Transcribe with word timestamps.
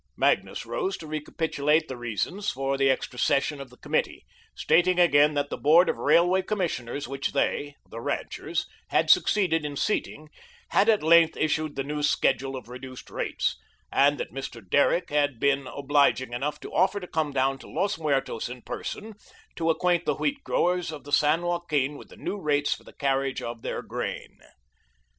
Magnus 0.17 0.65
rose 0.65 0.97
to 0.97 1.05
recapitulate 1.05 1.87
the 1.87 1.95
reasons 1.95 2.49
for 2.49 2.75
the 2.75 2.89
extra 2.89 3.19
session 3.19 3.61
of 3.61 3.69
the 3.69 3.77
Committee, 3.77 4.25
stating 4.55 4.97
again 4.99 5.35
that 5.35 5.51
the 5.51 5.59
Board 5.59 5.89
of 5.89 5.97
Railway 5.97 6.41
Commissioners 6.41 7.07
which 7.07 7.33
they 7.33 7.75
the 7.87 8.01
ranchers 8.01 8.65
had 8.87 9.11
succeeded 9.11 9.63
in 9.63 9.75
seating 9.75 10.29
had 10.69 10.89
at 10.89 11.03
length 11.03 11.37
issued 11.37 11.75
the 11.75 11.83
new 11.83 12.01
schedule 12.01 12.55
of 12.55 12.67
reduced 12.67 13.11
rates, 13.11 13.57
and 13.91 14.17
that 14.17 14.33
Mr. 14.33 14.67
Derrick 14.67 15.11
had 15.11 15.39
been 15.39 15.67
obliging 15.67 16.33
enough 16.33 16.59
to 16.61 16.73
offer 16.73 16.99
to 16.99 17.05
come 17.05 17.31
down 17.31 17.59
to 17.59 17.69
Los 17.69 17.99
Muertos 17.99 18.49
in 18.49 18.63
person 18.63 19.13
to 19.55 19.69
acquaint 19.69 20.07
the 20.07 20.15
wheat 20.15 20.43
growers 20.43 20.91
of 20.91 21.03
the 21.03 21.13
San 21.13 21.43
Joaquin 21.43 21.95
with 21.95 22.09
the 22.09 22.17
new 22.17 22.41
rates 22.41 22.73
for 22.73 22.83
the 22.83 22.93
carriage 22.93 23.43
of 23.43 23.61
their 23.61 23.83
grain. 23.83 24.39